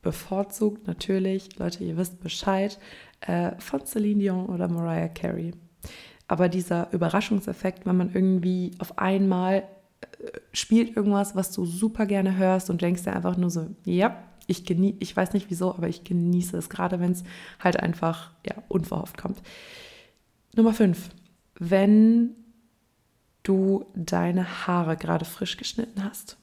bevorzugt 0.03 0.87
natürlich, 0.87 1.59
Leute, 1.59 1.83
ihr 1.85 1.97
wisst 1.97 2.21
Bescheid, 2.21 2.79
äh, 3.21 3.53
von 3.59 3.87
Celine 3.87 4.21
Dion 4.21 4.47
oder 4.47 4.69
Mariah 4.69 5.09
Carey. 5.09 5.53
Aber 6.29 6.49
dieser 6.49 6.93
Überraschungseffekt, 6.93 7.87
wenn 7.87 7.97
man 7.97 8.15
irgendwie 8.15 8.73
auf 8.79 8.99
einmal 8.99 9.65
äh, 10.03 10.39
spielt 10.53 10.97
irgendwas, 10.97 11.35
was 11.37 11.53
du 11.53 11.65
super 11.65 12.07
gerne 12.07 12.37
hörst 12.37 12.71
und 12.71 12.83
denkst 12.83 13.05
dir 13.05 13.15
einfach 13.15 13.37
nur 13.37 13.51
so, 13.51 13.69
ja, 13.85 14.17
ich 14.53 14.65
genieße, 14.65 14.99
ich 15.01 15.17
weiß 15.17 15.33
nicht 15.33 15.51
wieso, 15.51 15.75
aber 15.75 15.89
ich 15.89 16.05
genieße 16.05 16.57
es, 16.57 16.69
gerade 16.69 17.01
wenn 17.01 17.13
es 17.13 17.25
halt 17.59 17.81
einfach 17.81 18.31
ja, 18.47 18.55
unverhofft 18.69 19.19
kommt. 19.19 19.43
Nummer 20.55 20.73
5. 20.73 21.09
Wenn 21.59 22.31
du 23.43 23.87
deine 23.95 24.67
Haare 24.67 24.97
gerade 24.97 25.25
frisch 25.25 25.57
geschnitten 25.57 26.05
hast. 26.05 26.37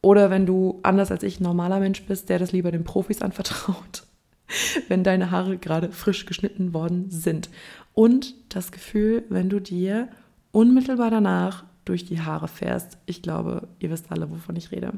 Oder 0.00 0.30
wenn 0.30 0.46
du, 0.46 0.80
anders 0.82 1.12
als 1.12 1.22
ich, 1.22 1.38
normaler 1.38 1.78
Mensch 1.78 2.02
bist, 2.02 2.28
der 2.28 2.40
das 2.40 2.50
lieber 2.50 2.72
den 2.72 2.82
Profis 2.82 3.22
anvertraut. 3.22 4.04
wenn 4.88 5.04
deine 5.04 5.30
Haare 5.30 5.58
gerade 5.58 5.92
frisch 5.92 6.26
geschnitten 6.26 6.74
worden 6.74 7.10
sind. 7.10 7.50
Und 7.94 8.34
das 8.48 8.72
Gefühl, 8.72 9.24
wenn 9.28 9.48
du 9.48 9.60
dir 9.60 10.08
unmittelbar 10.50 11.10
danach 11.10 11.64
durch 11.84 12.04
die 12.04 12.20
Haare 12.20 12.48
fährst. 12.48 12.98
Ich 13.06 13.22
glaube, 13.22 13.68
ihr 13.78 13.90
wisst 13.90 14.10
alle, 14.10 14.30
wovon 14.30 14.56
ich 14.56 14.70
rede. 14.70 14.92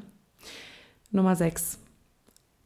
Nummer 1.10 1.36
6 1.36 1.78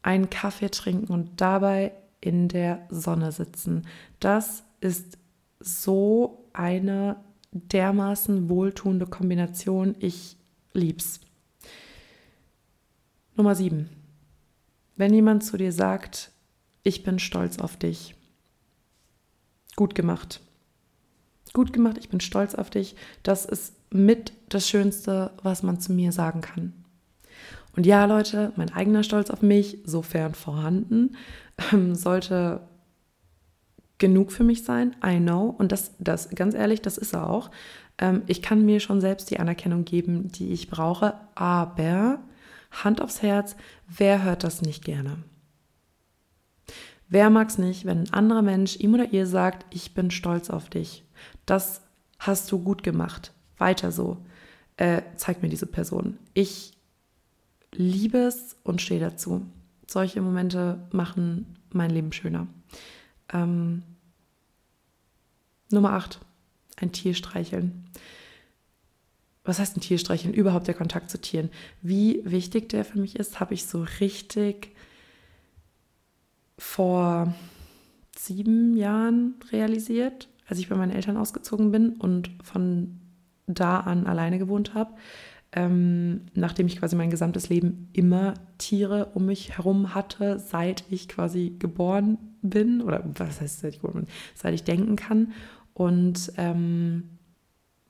einen 0.02 0.30
Kaffee 0.30 0.70
trinken 0.70 1.12
und 1.12 1.40
dabei 1.40 1.92
in 2.20 2.48
der 2.48 2.86
Sonne 2.90 3.32
sitzen. 3.32 3.86
Das 4.20 4.64
ist 4.80 5.18
so 5.60 6.44
eine 6.52 7.16
dermaßen 7.52 8.48
wohltuende 8.48 9.06
Kombination. 9.06 9.94
Ich 9.98 10.36
lieb's. 10.72 11.20
Nummer 13.36 13.54
7. 13.54 13.88
Wenn 14.96 15.14
jemand 15.14 15.44
zu 15.44 15.56
dir 15.56 15.72
sagt, 15.72 16.32
ich 16.82 17.04
bin 17.04 17.18
stolz 17.18 17.58
auf 17.58 17.76
dich. 17.76 18.14
Gut 19.76 19.94
gemacht. 19.94 20.40
Gut 21.52 21.72
gemacht, 21.72 21.98
ich 21.98 22.08
bin 22.08 22.20
stolz 22.20 22.54
auf 22.54 22.70
dich. 22.70 22.96
Das 23.22 23.44
ist 23.44 23.74
mit 23.90 24.32
das 24.48 24.68
Schönste, 24.68 25.30
was 25.42 25.62
man 25.62 25.80
zu 25.80 25.92
mir 25.92 26.12
sagen 26.12 26.40
kann. 26.40 26.72
Und 27.78 27.86
ja, 27.86 28.06
Leute, 28.06 28.52
mein 28.56 28.72
eigener 28.72 29.04
Stolz 29.04 29.30
auf 29.30 29.40
mich, 29.40 29.78
sofern 29.84 30.34
vorhanden, 30.34 31.14
ähm, 31.72 31.94
sollte 31.94 32.62
genug 33.98 34.32
für 34.32 34.42
mich 34.42 34.64
sein. 34.64 34.96
I 35.06 35.18
know. 35.18 35.54
Und 35.56 35.70
das, 35.70 35.92
das, 36.00 36.30
ganz 36.30 36.56
ehrlich, 36.56 36.82
das 36.82 36.98
ist 36.98 37.14
er 37.14 37.30
auch. 37.30 37.52
Ähm, 37.98 38.22
ich 38.26 38.42
kann 38.42 38.64
mir 38.64 38.80
schon 38.80 39.00
selbst 39.00 39.30
die 39.30 39.38
Anerkennung 39.38 39.84
geben, 39.84 40.26
die 40.32 40.48
ich 40.48 40.68
brauche. 40.68 41.14
Aber 41.36 42.18
Hand 42.72 43.00
aufs 43.00 43.22
Herz, 43.22 43.54
wer 43.86 44.24
hört 44.24 44.42
das 44.42 44.60
nicht 44.60 44.84
gerne? 44.84 45.18
Wer 47.08 47.30
mag 47.30 47.48
es 47.48 47.58
nicht, 47.58 47.84
wenn 47.84 47.98
ein 47.98 48.12
anderer 48.12 48.42
Mensch 48.42 48.74
ihm 48.80 48.94
oder 48.94 49.12
ihr 49.12 49.28
sagt, 49.28 49.72
ich 49.72 49.94
bin 49.94 50.10
stolz 50.10 50.50
auf 50.50 50.68
dich. 50.68 51.04
Das 51.46 51.82
hast 52.18 52.50
du 52.50 52.58
gut 52.58 52.82
gemacht. 52.82 53.32
Weiter 53.56 53.92
so. 53.92 54.16
Äh, 54.76 55.02
zeig 55.14 55.42
mir 55.42 55.48
diese 55.48 55.66
Person. 55.66 56.18
Ich 56.34 56.72
liebe 57.72 58.18
es 58.18 58.56
und 58.64 58.80
stehe 58.80 59.00
dazu. 59.00 59.46
Solche 59.86 60.20
Momente 60.20 60.86
machen 60.92 61.56
mein 61.70 61.90
Leben 61.90 62.12
schöner. 62.12 62.46
Ähm, 63.32 63.82
Nummer 65.70 65.92
8. 65.92 66.20
Ein 66.76 66.92
Tier 66.92 67.14
streicheln. 67.14 67.84
Was 69.44 69.58
heißt 69.58 69.76
ein 69.76 69.80
Tier 69.80 69.98
streicheln? 69.98 70.34
Überhaupt 70.34 70.66
der 70.66 70.74
Kontakt 70.74 71.10
zu 71.10 71.20
Tieren. 71.20 71.50
Wie 71.82 72.22
wichtig 72.24 72.68
der 72.68 72.84
für 72.84 72.98
mich 72.98 73.16
ist, 73.16 73.40
habe 73.40 73.54
ich 73.54 73.66
so 73.66 73.86
richtig 74.00 74.74
vor 76.58 77.34
sieben 78.16 78.76
Jahren 78.76 79.36
realisiert, 79.52 80.28
als 80.46 80.58
ich 80.58 80.68
bei 80.68 80.76
meinen 80.76 80.92
Eltern 80.92 81.16
ausgezogen 81.16 81.70
bin 81.70 81.90
und 81.94 82.30
von 82.42 83.00
da 83.46 83.80
an 83.80 84.06
alleine 84.06 84.38
gewohnt 84.38 84.74
habe 84.74 84.92
ähm, 85.52 86.26
nachdem 86.34 86.66
ich 86.66 86.78
quasi 86.78 86.94
mein 86.94 87.10
gesamtes 87.10 87.48
Leben 87.48 87.88
immer 87.92 88.34
Tiere 88.58 89.06
um 89.14 89.26
mich 89.26 89.56
herum 89.56 89.94
hatte, 89.94 90.38
seit 90.38 90.84
ich 90.90 91.08
quasi 91.08 91.54
geboren 91.58 92.18
bin, 92.42 92.82
oder 92.82 93.02
was 93.14 93.40
heißt 93.40 93.60
seit 93.60 93.74
ich 93.74 93.80
geboren 93.80 94.04
bin, 94.04 94.14
seit 94.34 94.54
ich 94.54 94.64
denken 94.64 94.96
kann. 94.96 95.32
Und 95.72 96.32
ähm, 96.36 97.04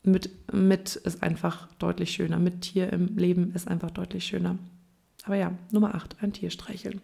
mit, 0.05 0.31
mit 0.53 0.97
ist 0.97 1.23
einfach 1.23 1.73
deutlich 1.75 2.11
schöner. 2.11 2.39
Mit 2.39 2.63
Tier 2.63 2.93
im 2.93 3.17
Leben 3.17 3.53
ist 3.55 3.69
einfach 3.69 3.91
deutlich 3.91 4.25
schöner. 4.25 4.57
Aber 5.25 5.37
ja, 5.37 5.53
Nummer 5.73 5.95
8, 5.95 6.23
ein 6.23 6.33
Tier 6.33 6.51
streicheln. 6.51 7.01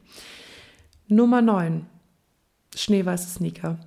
Nummer 1.08 1.42
9, 1.42 1.84
schneeweiße 2.74 3.28
Sneaker. 3.28 3.78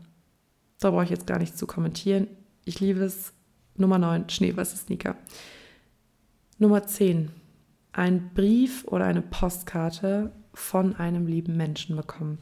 Da 0.79 0.91
brauche 0.91 1.05
ich 1.05 1.09
jetzt 1.09 1.27
gar 1.27 1.39
nichts 1.39 1.57
zu 1.57 1.65
kommentieren. 1.65 2.27
Ich 2.65 2.79
liebe 2.79 2.99
es. 2.99 3.33
Nummer 3.75 3.97
9, 3.97 4.29
schneeweiße 4.29 4.75
Sneaker. 4.77 5.15
Nummer 6.59 6.87
10. 6.87 7.29
Ein 7.91 8.31
Brief 8.33 8.83
oder 8.85 9.05
eine 9.05 9.21
Postkarte 9.21 10.31
von 10.55 10.95
einem 10.95 11.27
lieben 11.27 11.55
Menschen 11.55 11.95
bekommen. 11.95 12.39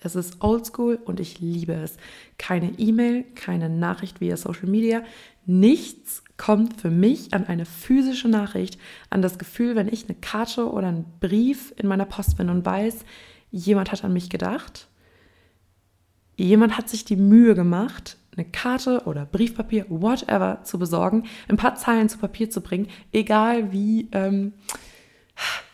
Es 0.00 0.16
ist 0.16 0.42
oldschool 0.42 0.98
und 1.04 1.20
ich 1.20 1.38
liebe 1.38 1.74
es. 1.74 1.96
Keine 2.38 2.72
E-Mail, 2.76 3.22
keine 3.36 3.68
Nachricht 3.68 4.20
via 4.20 4.36
Social 4.36 4.68
Media. 4.68 5.04
Nichts 5.44 6.24
kommt 6.36 6.80
für 6.80 6.90
mich 6.90 7.34
an 7.34 7.46
eine 7.46 7.66
physische 7.66 8.28
Nachricht, 8.28 8.80
an 9.10 9.22
das 9.22 9.38
Gefühl, 9.38 9.76
wenn 9.76 9.86
ich 9.86 10.08
eine 10.08 10.18
Karte 10.18 10.68
oder 10.68 10.88
einen 10.88 11.06
Brief 11.20 11.72
in 11.76 11.86
meiner 11.86 12.04
Post 12.04 12.38
bin 12.38 12.50
und 12.50 12.66
weiß, 12.66 13.04
jemand 13.52 13.92
hat 13.92 14.02
an 14.02 14.12
mich 14.12 14.28
gedacht. 14.28 14.88
Jemand 16.36 16.76
hat 16.76 16.88
sich 16.88 17.04
die 17.04 17.14
Mühe 17.14 17.54
gemacht, 17.54 18.16
eine 18.36 18.46
Karte 18.46 19.02
oder 19.06 19.24
Briefpapier, 19.24 19.86
whatever, 19.88 20.60
zu 20.62 20.78
besorgen, 20.78 21.24
ein 21.48 21.56
paar 21.56 21.74
Zeilen 21.74 22.08
zu 22.08 22.18
Papier 22.18 22.50
zu 22.50 22.60
bringen, 22.60 22.88
egal 23.12 23.72
wie 23.72 24.08
ähm, 24.12 24.52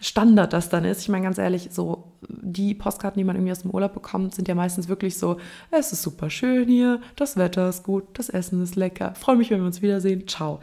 Standard 0.01 0.53
das 0.53 0.69
dann 0.69 0.85
ist. 0.85 1.03
Ich 1.03 1.09
meine 1.09 1.25
ganz 1.25 1.39
ehrlich, 1.39 1.69
so 1.71 2.13
die 2.29 2.75
Postkarten, 2.75 3.19
die 3.19 3.25
man 3.25 3.37
irgendwie 3.37 3.53
aus 3.53 3.63
dem 3.63 3.71
Urlaub 3.71 3.95
bekommt, 3.95 4.35
sind 4.35 4.49
ja 4.49 4.55
meistens 4.55 4.89
wirklich 4.89 5.17
so, 5.19 5.39
es 5.71 5.93
ist 5.93 6.03
super 6.03 6.31
schön 6.31 6.69
hier, 6.69 7.01
das 7.17 7.37
Wetter 7.37 7.69
ist 7.69 7.85
gut, 7.85 8.05
das 8.15 8.29
Essen 8.29 8.63
ist 8.63 8.77
lecker, 8.77 9.15
freue 9.15 9.37
mich, 9.37 9.51
wenn 9.51 9.61
wir 9.61 9.67
uns 9.67 9.83
wiedersehen, 9.83 10.27
ciao. 10.27 10.61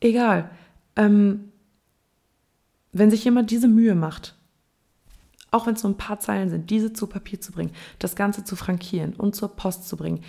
Egal. 0.00 0.50
Ähm, 0.96 1.52
wenn 2.92 3.10
sich 3.10 3.24
jemand 3.24 3.50
diese 3.50 3.68
Mühe 3.68 3.94
macht, 3.94 4.36
auch 5.50 5.66
wenn 5.66 5.74
es 5.74 5.82
nur 5.82 5.92
ein 5.92 5.98
paar 5.98 6.18
Zeilen 6.18 6.50
sind, 6.50 6.70
diese 6.70 6.92
zu 6.92 7.06
Papier 7.06 7.40
zu 7.40 7.52
bringen, 7.52 7.72
das 7.98 8.16
Ganze 8.16 8.44
zu 8.44 8.56
frankieren 8.56 9.14
und 9.14 9.34
zur 9.34 9.48
Post 9.56 9.88
zu 9.88 9.96
bringen, 9.96 10.22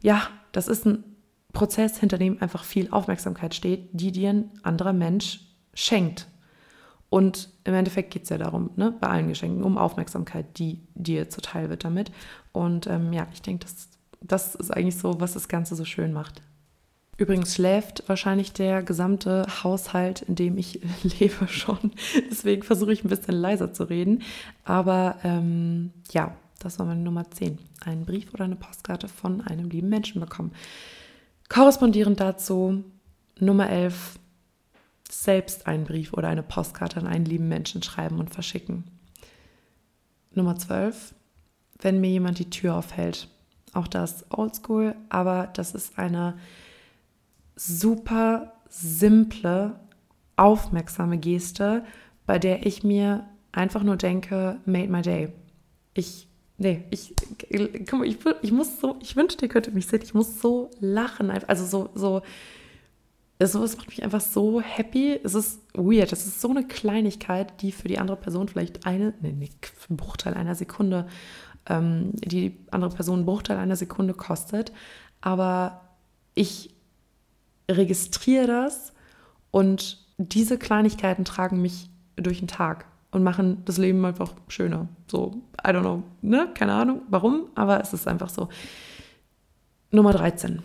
ja, 0.00 0.28
das 0.56 0.68
ist 0.68 0.86
ein 0.86 1.04
Prozess, 1.52 1.98
hinter 1.98 2.18
dem 2.18 2.40
einfach 2.40 2.64
viel 2.64 2.90
Aufmerksamkeit 2.90 3.54
steht, 3.54 3.88
die 3.92 4.12
dir 4.12 4.30
ein 4.30 4.50
anderer 4.62 4.92
Mensch 4.92 5.40
schenkt. 5.72 6.28
Und 7.10 7.50
im 7.64 7.74
Endeffekt 7.74 8.12
geht 8.12 8.24
es 8.24 8.28
ja 8.30 8.38
darum, 8.38 8.70
ne, 8.76 8.92
bei 9.00 9.08
allen 9.08 9.28
Geschenken, 9.28 9.62
um 9.62 9.78
Aufmerksamkeit, 9.78 10.58
die 10.58 10.80
dir 10.94 11.30
zuteil 11.30 11.70
wird 11.70 11.84
damit. 11.84 12.10
Und 12.52 12.86
ähm, 12.88 13.12
ja, 13.12 13.28
ich 13.32 13.40
denke, 13.40 13.64
das, 13.64 13.88
das 14.20 14.54
ist 14.54 14.72
eigentlich 14.72 14.98
so, 14.98 15.20
was 15.20 15.34
das 15.34 15.48
Ganze 15.48 15.76
so 15.76 15.84
schön 15.84 16.12
macht. 16.12 16.42
Übrigens 17.16 17.54
schläft 17.54 18.02
wahrscheinlich 18.08 18.52
der 18.52 18.82
gesamte 18.82 19.46
Haushalt, 19.62 20.22
in 20.22 20.34
dem 20.34 20.58
ich 20.58 20.80
lebe, 21.20 21.46
schon. 21.46 21.92
Deswegen 22.30 22.64
versuche 22.64 22.92
ich 22.92 23.04
ein 23.04 23.08
bisschen 23.08 23.34
leiser 23.34 23.72
zu 23.72 23.84
reden. 23.84 24.22
Aber 24.64 25.16
ähm, 25.22 25.92
ja, 26.10 26.34
das 26.64 26.78
war 26.78 26.86
meine 26.86 27.00
Nummer 27.00 27.30
10. 27.30 27.58
Einen 27.84 28.06
Brief 28.06 28.32
oder 28.34 28.44
eine 28.44 28.56
Postkarte 28.56 29.08
von 29.08 29.42
einem 29.42 29.68
lieben 29.68 29.88
Menschen 29.88 30.20
bekommen. 30.20 30.52
Korrespondierend 31.48 32.20
dazu 32.20 32.84
Nummer 33.38 33.68
11. 33.68 34.18
Selbst 35.10 35.66
einen 35.66 35.84
Brief 35.84 36.12
oder 36.14 36.28
eine 36.28 36.42
Postkarte 36.42 36.98
an 36.98 37.06
einen 37.06 37.26
lieben 37.26 37.48
Menschen 37.48 37.82
schreiben 37.82 38.18
und 38.18 38.30
verschicken. 38.30 38.84
Nummer 40.32 40.56
12. 40.56 41.14
Wenn 41.80 42.00
mir 42.00 42.10
jemand 42.10 42.38
die 42.38 42.50
Tür 42.50 42.76
aufhält. 42.76 43.28
auch 43.74 43.88
das 43.88 44.24
oldschool, 44.30 44.94
aber 45.08 45.48
das 45.52 45.74
ist 45.74 45.98
eine 45.98 46.38
super 47.56 48.52
simple, 48.68 49.78
aufmerksame 50.36 51.18
Geste, 51.18 51.84
bei 52.24 52.38
der 52.38 52.66
ich 52.66 52.84
mir 52.84 53.28
einfach 53.52 53.82
nur 53.82 53.96
denke, 53.96 54.60
made 54.64 54.88
my 54.88 55.02
day. 55.02 55.32
Ich, 55.92 56.28
nee, 56.58 56.84
ich, 56.90 57.14
guck 57.88 58.00
mal, 58.00 58.06
ich, 58.06 58.18
ich 58.42 58.52
muss 58.52 58.80
so, 58.80 58.96
ich 59.00 59.16
wünschte, 59.16 59.46
ihr 59.46 59.48
könntet 59.48 59.74
mich 59.74 59.86
sehen, 59.86 60.02
ich 60.02 60.14
muss 60.14 60.40
so 60.40 60.70
lachen, 60.80 61.30
also 61.30 61.64
so, 61.64 61.90
so, 61.94 62.22
es 63.38 63.54
macht 63.54 63.88
mich 63.88 64.02
einfach 64.02 64.20
so 64.20 64.60
happy. 64.60 65.18
Es 65.22 65.34
ist 65.34 65.60
weird. 65.74 66.12
Es 66.12 66.26
ist 66.26 66.40
so 66.40 66.50
eine 66.50 66.66
Kleinigkeit, 66.66 67.60
die 67.62 67.72
für 67.72 67.88
die 67.88 67.98
andere 67.98 68.16
Person 68.16 68.48
vielleicht 68.48 68.86
eine, 68.86 69.12
nee, 69.20 69.32
nee, 69.32 69.50
einen 69.88 69.96
Bruchteil 69.96 70.34
einer 70.34 70.54
Sekunde, 70.54 71.06
ähm, 71.66 72.12
die 72.14 72.56
andere 72.70 72.90
Person 72.90 73.20
einen 73.20 73.26
Bruchteil 73.26 73.58
einer 73.58 73.76
Sekunde 73.76 74.14
kostet. 74.14 74.72
Aber 75.20 75.80
ich 76.34 76.74
registriere 77.70 78.46
das 78.46 78.92
und 79.50 80.04
diese 80.16 80.58
Kleinigkeiten 80.58 81.24
tragen 81.24 81.60
mich 81.60 81.88
durch 82.16 82.38
den 82.38 82.48
Tag 82.48 82.86
und 83.14 83.22
machen 83.22 83.62
das 83.64 83.78
Leben 83.78 84.04
einfach 84.04 84.32
schöner. 84.48 84.88
So, 85.06 85.42
I 85.66 85.70
don't 85.70 85.80
know, 85.80 86.02
ne? 86.22 86.48
Keine 86.54 86.74
Ahnung 86.74 87.02
warum, 87.08 87.46
aber 87.54 87.80
es 87.80 87.92
ist 87.92 88.06
einfach 88.06 88.28
so. 88.28 88.48
Nummer 89.90 90.12
13. 90.12 90.62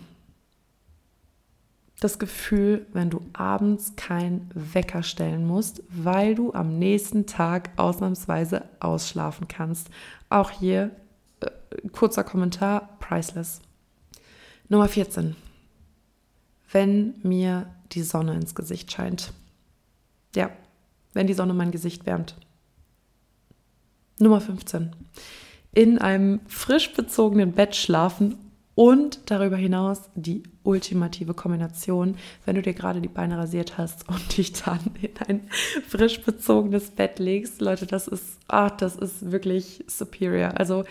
Das 2.01 2.18
Gefühl, 2.18 2.86
wenn 2.94 3.10
du 3.10 3.22
abends 3.34 3.96
keinen 3.96 4.50
Wecker 4.53 5.03
stellen 5.03 5.46
musst, 5.46 5.84
weil 5.89 6.34
du 6.34 6.53
am 6.53 6.79
nächsten 6.79 7.25
Tag 7.25 7.72
ausnahmsweise 7.75 8.63
ausschlafen 8.79 9.48
kannst. 9.48 9.89
Auch 10.29 10.50
hier 10.50 10.91
äh, 11.41 11.50
kurzer 11.89 12.24
Kommentar, 12.24 12.98
priceless. 13.00 13.62
Nummer 14.70 14.88
14 14.88 15.36
wenn 16.72 17.15
mir 17.24 17.68
die 17.91 18.03
Sonne 18.03 18.36
ins 18.36 18.56
Gesicht 18.56 18.91
scheint. 18.91 19.34
Ja, 20.36 20.51
wenn 21.13 21.28
die 21.28 21.34
Sonne 21.34 21.54
mein 21.54 21.72
Gesicht 21.72 22.06
wärmt. 22.06 22.36
Nummer 24.20 24.42
15. 24.42 24.96
In 25.74 25.98
einem 25.98 26.42
frisch 26.48 26.94
bezogenen 26.94 27.54
Bett 27.54 27.75
schlafen 27.75 28.36
und 28.75 29.30
darüber 29.30 29.58
hinaus 29.58 30.10
die 30.16 30.44
ultimative 30.63 31.34
Kombination, 31.34 32.16
wenn 32.46 32.56
du 32.56 32.62
dir 32.62 32.74
gerade 32.74 33.01
die 33.01 33.10
Beine 33.10 33.38
rasiert 33.38 33.78
hast 33.78 34.08
und 34.08 34.38
dich 34.38 34.54
dann 34.54 34.80
in 35.01 35.12
ein 35.28 35.50
frisch 35.88 36.22
bezogenes 36.22 36.92
Bett 36.92 37.20
legst. 37.20 37.60
Leute, 37.60 37.86
das 37.86 38.08
ist, 38.08 38.39
ach, 38.48 38.72
das 38.72 38.96
ist 38.96 39.32
wirklich 39.32 39.84
superior. 39.88 40.58
Also, 40.58 40.86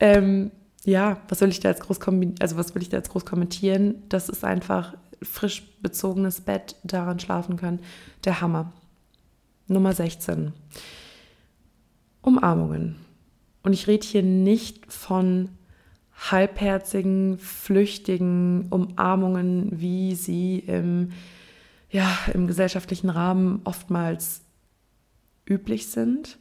ähm, 0.00 0.50
ja, 0.84 1.20
was 1.28 1.42
will 1.42 1.50
ich 1.50 1.60
da 1.60 1.68
jetzt 1.68 1.82
groß 1.82 2.00
also 2.40 2.56
was 2.56 2.74
will 2.74 2.80
ich 2.80 2.88
da 2.88 2.96
jetzt 2.96 3.10
groß 3.10 3.26
kommentieren? 3.26 4.02
Das 4.08 4.30
ist 4.30 4.42
einfach 4.42 4.94
frisch 5.22 5.62
bezogenes 5.82 6.40
Bett 6.40 6.76
daran 6.82 7.18
schlafen 7.18 7.56
können. 7.56 7.80
Der 8.24 8.40
Hammer. 8.40 8.72
Nummer 9.68 9.92
16. 9.92 10.52
Umarmungen. 12.22 12.96
Und 13.62 13.74
ich 13.74 13.86
rede 13.86 14.06
hier 14.06 14.22
nicht 14.22 14.90
von 14.90 15.50
halbherzigen, 16.14 17.38
flüchtigen 17.38 18.68
Umarmungen, 18.70 19.68
wie 19.78 20.14
sie 20.14 20.60
im, 20.60 21.12
ja, 21.90 22.10
im 22.32 22.46
gesellschaftlichen 22.46 23.10
Rahmen 23.10 23.60
oftmals 23.64 24.40
üblich 25.48 25.88
sind. 25.88 26.38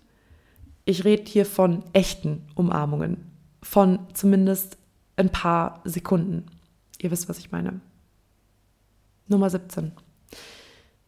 Ich 0.85 1.03
rede 1.03 1.23
hier 1.29 1.45
von 1.45 1.83
echten 1.91 2.43
Umarmungen, 2.55 3.29
von 3.61 3.99
zumindest 4.13 4.77
ein 5.17 5.29
paar 5.29 5.81
Sekunden. 5.83 6.45
Ihr 6.99 7.11
wisst, 7.11 7.27
was 7.27 7.39
ich 7.39 7.51
meine. 7.51 7.81
Nummer 9.27 9.49
17. 9.49 9.91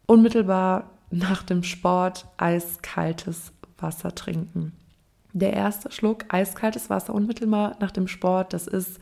Unmittelbar 0.06 0.90
nach 1.10 1.42
dem 1.42 1.62
Sport 1.62 2.26
eiskaltes 2.36 3.52
Wasser 3.78 4.14
trinken. 4.14 4.72
Der 5.32 5.52
erste 5.52 5.90
Schluck 5.92 6.24
eiskaltes 6.28 6.90
Wasser 6.90 7.14
unmittelbar 7.14 7.76
nach 7.80 7.90
dem 7.90 8.08
Sport, 8.08 8.52
das 8.52 8.66
ist 8.66 8.98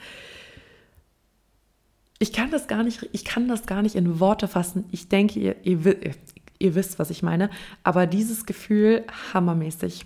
ich 2.19 2.33
kann 2.33 2.51
das 2.51 2.67
gar 2.67 2.83
nicht, 2.83 3.09
ich 3.13 3.25
kann 3.25 3.49
das 3.49 3.67
gar 3.67 3.83
nicht 3.83 3.95
in 3.95 4.21
Worte 4.21 4.49
fassen. 4.49 4.85
Ich 4.91 5.09
denke, 5.09 5.39
ihr, 5.39 5.65
ihr, 5.65 6.15
ihr 6.59 6.75
wisst, 6.75 6.99
was 6.99 7.11
ich 7.11 7.23
meine, 7.23 7.51
aber 7.85 8.07
dieses 8.07 8.45
Gefühl 8.45 9.05
hammermäßig. 9.33 10.05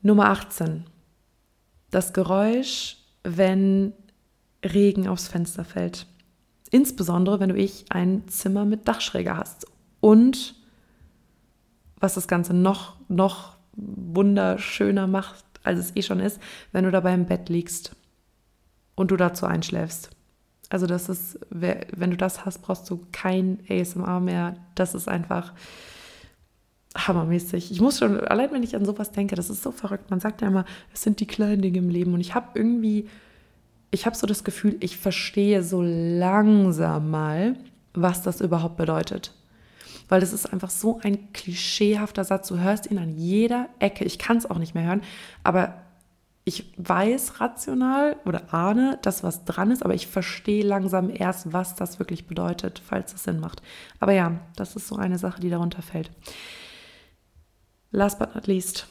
Nummer 0.00 0.30
18. 0.30 0.84
Das 1.90 2.12
Geräusch, 2.12 2.98
wenn 3.24 3.92
Regen 4.64 5.08
aufs 5.08 5.28
Fenster 5.28 5.64
fällt. 5.64 6.06
Insbesondere, 6.70 7.40
wenn 7.40 7.50
du 7.50 7.56
ich 7.56 7.86
ein 7.90 8.26
Zimmer 8.28 8.64
mit 8.64 8.88
Dachschräge 8.88 9.36
hast. 9.36 9.66
Und 10.02 10.54
was 11.98 12.12
das 12.14 12.28
Ganze 12.28 12.52
noch, 12.52 12.96
noch 13.08 13.56
wunderschöner 13.72 15.06
macht, 15.06 15.42
als 15.62 15.78
es 15.78 15.96
eh 15.96 16.02
schon 16.02 16.20
ist, 16.20 16.38
wenn 16.72 16.84
du 16.84 16.90
dabei 16.90 17.14
im 17.14 17.24
Bett 17.24 17.48
liegst 17.48 17.96
und 18.96 19.10
du 19.10 19.16
dazu 19.16 19.46
einschläfst. 19.46 20.10
Also 20.68 20.86
das 20.86 21.08
ist, 21.08 21.38
wenn 21.48 22.10
du 22.10 22.16
das 22.18 22.44
hast, 22.44 22.60
brauchst 22.60 22.90
du 22.90 23.00
kein 23.12 23.60
ASMR 23.70 24.20
mehr. 24.20 24.56
Das 24.74 24.94
ist 24.94 25.08
einfach 25.08 25.54
hammermäßig. 26.94 27.70
Ich 27.70 27.80
muss 27.80 27.98
schon, 27.98 28.20
allein 28.20 28.52
wenn 28.52 28.62
ich 28.62 28.76
an 28.76 28.84
sowas 28.84 29.12
denke, 29.12 29.36
das 29.36 29.48
ist 29.48 29.62
so 29.62 29.70
verrückt. 29.70 30.10
Man 30.10 30.20
sagt 30.20 30.42
ja 30.42 30.48
immer, 30.48 30.66
es 30.92 31.02
sind 31.02 31.20
die 31.20 31.26
kleinen 31.26 31.62
Dinge 31.62 31.78
im 31.78 31.88
Leben. 31.88 32.12
Und 32.12 32.20
ich 32.20 32.34
habe 32.34 32.48
irgendwie 32.54 33.08
ich 33.92 34.06
habe 34.06 34.16
so 34.16 34.26
das 34.26 34.42
Gefühl, 34.42 34.76
ich 34.80 34.96
verstehe 34.96 35.62
so 35.62 35.82
langsam 35.82 37.10
mal, 37.10 37.56
was 37.92 38.22
das 38.22 38.40
überhaupt 38.40 38.78
bedeutet. 38.78 39.32
Weil 40.12 40.20
das 40.20 40.34
ist 40.34 40.52
einfach 40.52 40.68
so 40.68 41.00
ein 41.02 41.32
klischeehafter 41.32 42.22
Satz. 42.24 42.48
Du 42.48 42.58
hörst 42.58 42.90
ihn 42.90 42.98
an 42.98 43.16
jeder 43.16 43.70
Ecke. 43.78 44.04
Ich 44.04 44.18
kann 44.18 44.36
es 44.36 44.44
auch 44.44 44.58
nicht 44.58 44.74
mehr 44.74 44.84
hören, 44.84 45.00
aber 45.42 45.72
ich 46.44 46.70
weiß 46.76 47.40
rational 47.40 48.16
oder 48.26 48.52
ahne, 48.52 48.98
dass 49.00 49.24
was 49.24 49.46
dran 49.46 49.70
ist, 49.70 49.82
aber 49.82 49.94
ich 49.94 50.06
verstehe 50.06 50.66
langsam 50.66 51.08
erst, 51.08 51.54
was 51.54 51.76
das 51.76 51.98
wirklich 51.98 52.26
bedeutet, 52.26 52.82
falls 52.84 53.14
es 53.14 53.24
Sinn 53.24 53.40
macht. 53.40 53.62
Aber 54.00 54.12
ja, 54.12 54.38
das 54.54 54.76
ist 54.76 54.86
so 54.86 54.96
eine 54.96 55.16
Sache, 55.16 55.40
die 55.40 55.48
darunter 55.48 55.80
fällt. 55.80 56.10
Last 57.90 58.18
but 58.18 58.34
not 58.34 58.46
least, 58.46 58.88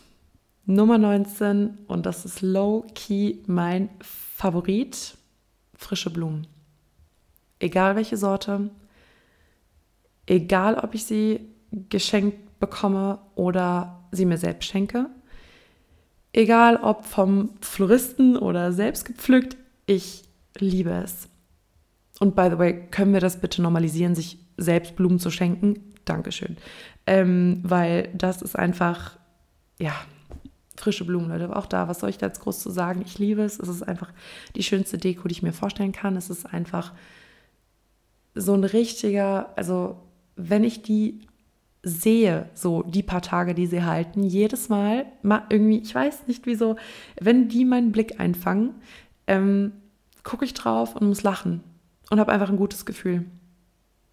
Nummer 0.65 0.97
19 0.97 1.81
und 1.85 2.07
das 2.07 2.25
ist 2.25 2.41
low-key 2.41 3.43
mein 3.45 3.89
Favorit, 4.01 5.17
frische 5.75 6.09
Blumen. 6.09 6.47
Egal 7.59 7.95
welche 7.95 8.17
Sorte, 8.17 8.71
egal 10.25 10.75
ob 10.75 10.93
ich 10.93 11.05
sie 11.05 11.47
geschenkt 11.71 12.59
bekomme 12.59 13.19
oder 13.35 14.05
sie 14.11 14.25
mir 14.25 14.37
selbst 14.37 14.69
schenke, 14.69 15.09
egal 16.33 16.77
ob 16.77 17.05
vom 17.05 17.51
Floristen 17.61 18.37
oder 18.37 18.71
selbst 18.71 19.05
gepflückt, 19.05 19.57
ich 19.85 20.23
liebe 20.57 20.91
es. 20.91 21.29
Und 22.19 22.35
by 22.35 22.49
the 22.51 22.59
way, 22.59 22.87
können 22.91 23.13
wir 23.13 23.19
das 23.19 23.41
bitte 23.41 23.61
normalisieren, 23.61 24.15
sich 24.15 24.37
selbst 24.57 24.95
Blumen 24.95 25.19
zu 25.19 25.31
schenken? 25.31 25.93
Dankeschön. 26.05 26.57
Ähm, 27.07 27.61
weil 27.63 28.09
das 28.13 28.41
ist 28.41 28.55
einfach, 28.55 29.17
ja, 29.79 29.93
frische 30.77 31.05
Blumen, 31.05 31.29
Leute. 31.29 31.55
Auch 31.55 31.65
da, 31.65 31.87
was 31.87 31.99
soll 31.99 32.09
ich 32.09 32.17
da 32.17 32.27
jetzt 32.27 32.41
groß 32.41 32.59
zu 32.59 32.69
sagen? 32.69 33.01
Ich 33.05 33.17
liebe 33.17 33.41
es. 33.41 33.59
Es 33.59 33.69
ist 33.69 33.83
einfach 33.83 34.11
die 34.55 34.63
schönste 34.63 34.97
Deko, 34.97 35.27
die 35.27 35.33
ich 35.33 35.43
mir 35.43 35.53
vorstellen 35.53 35.91
kann. 35.91 36.15
Es 36.15 36.29
ist 36.29 36.45
einfach 36.45 36.93
so 38.35 38.53
ein 38.53 38.63
richtiger, 38.63 39.55
also 39.57 39.97
wenn 40.49 40.63
ich 40.63 40.81
die 40.81 41.19
sehe, 41.83 42.49
so 42.53 42.83
die 42.83 43.03
paar 43.03 43.21
Tage, 43.21 43.55
die 43.55 43.65
sie 43.65 43.83
halten, 43.83 44.23
jedes 44.23 44.69
Mal, 44.69 45.05
irgendwie, 45.49 45.79
ich 45.79 45.93
weiß 45.93 46.27
nicht 46.27 46.45
wieso, 46.45 46.75
wenn 47.19 47.47
die 47.47 47.65
meinen 47.65 47.91
Blick 47.91 48.19
einfangen, 48.19 48.75
ähm, 49.27 49.71
gucke 50.23 50.45
ich 50.45 50.53
drauf 50.53 50.95
und 50.95 51.07
muss 51.07 51.23
lachen 51.23 51.63
und 52.09 52.19
habe 52.19 52.31
einfach 52.31 52.49
ein 52.49 52.57
gutes 52.57 52.85
Gefühl. 52.85 53.25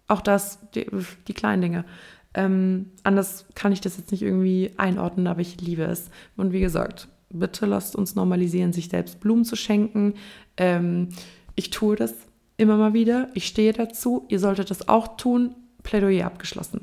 Auch 0.07 0.21
das, 0.21 0.59
die, 0.71 0.87
die 1.27 1.33
kleinen 1.33 1.61
Dinge. 1.61 1.85
Ähm, 2.33 2.91
anders 3.03 3.45
kann 3.55 3.71
ich 3.71 3.81
das 3.81 3.97
jetzt 3.97 4.11
nicht 4.11 4.23
irgendwie 4.23 4.71
einordnen, 4.77 5.27
aber 5.27 5.41
ich 5.41 5.61
liebe 5.61 5.83
es. 5.83 6.09
Und 6.35 6.51
wie 6.51 6.59
gesagt, 6.59 7.07
bitte 7.29 7.65
lasst 7.65 7.95
uns 7.95 8.15
normalisieren, 8.15 8.73
sich 8.73 8.89
selbst 8.89 9.19
Blumen 9.19 9.45
zu 9.45 9.55
schenken. 9.55 10.15
Ähm, 10.57 11.09
ich 11.55 11.69
tue 11.69 11.95
das 11.95 12.15
immer 12.57 12.77
mal 12.77 12.93
wieder. 12.93 13.29
Ich 13.33 13.45
stehe 13.45 13.73
dazu. 13.73 14.25
Ihr 14.29 14.39
solltet 14.39 14.71
das 14.71 14.87
auch 14.89 15.17
tun. 15.17 15.55
Plädoyer 15.89 16.27
abgeschlossen. 16.27 16.81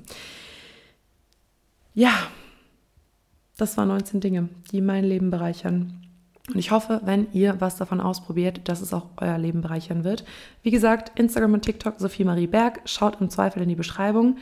Ja, 1.94 2.12
das 3.56 3.76
waren 3.76 3.88
19 3.88 4.20
Dinge, 4.20 4.48
die 4.72 4.80
mein 4.80 5.04
Leben 5.04 5.30
bereichern. 5.30 6.02
Und 6.48 6.58
ich 6.58 6.72
hoffe, 6.72 7.00
wenn 7.04 7.32
ihr 7.32 7.60
was 7.60 7.76
davon 7.76 8.00
ausprobiert, 8.00 8.68
dass 8.68 8.80
es 8.80 8.92
auch 8.92 9.06
euer 9.16 9.38
Leben 9.38 9.60
bereichern 9.60 10.02
wird. 10.02 10.24
Wie 10.62 10.72
gesagt, 10.72 11.18
Instagram 11.18 11.54
und 11.54 11.62
TikTok 11.62 11.94
Sophie 11.98 12.24
Marie 12.24 12.48
Berg. 12.48 12.80
Schaut 12.84 13.20
im 13.20 13.30
Zweifel 13.30 13.62
in 13.62 13.68
die 13.68 13.76
Beschreibung. 13.76 14.38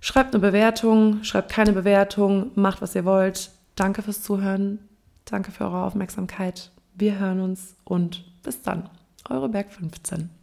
Schreibt 0.00 0.34
eine 0.34 0.42
Bewertung, 0.42 1.22
schreibt 1.22 1.50
keine 1.50 1.72
Bewertung, 1.72 2.50
macht 2.56 2.82
was 2.82 2.94
ihr 2.96 3.04
wollt. 3.04 3.50
Danke 3.76 4.02
fürs 4.02 4.22
Zuhören. 4.22 4.80
Danke 5.24 5.52
für 5.52 5.64
eure 5.64 5.84
Aufmerksamkeit. 5.84 6.72
Wir 6.94 7.18
hören 7.18 7.40
uns 7.40 7.76
und 7.84 8.24
bis 8.42 8.62
dann. 8.62 8.88
Eure 9.28 9.48
Berg 9.48 9.72
15. 9.72 10.35